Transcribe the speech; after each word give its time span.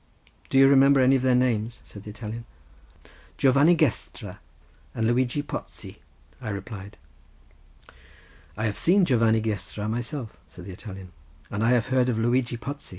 "Do 0.49 0.57
you 0.57 0.67
remember 0.67 0.99
any 0.99 1.15
of 1.15 1.21
their 1.21 1.35
names?" 1.35 1.79
said 1.83 2.01
the 2.05 2.09
Italian. 2.09 2.45
"Giovanni 3.37 3.75
Gestra 3.75 4.39
and 4.95 5.05
Luigi 5.05 5.43
Pozzi," 5.43 5.99
I 6.41 6.49
replied. 6.49 6.97
"I 8.57 8.65
have 8.65 8.79
seen 8.79 9.05
Giovanni 9.05 9.41
Gestra 9.41 9.87
myself," 9.87 10.37
said 10.47 10.65
the 10.65 10.71
Italian, 10.73 11.11
"and 11.51 11.63
I 11.63 11.69
have 11.73 11.89
heard 11.89 12.09
of 12.09 12.17
Luigi 12.17 12.57
Pozzi. 12.57 12.89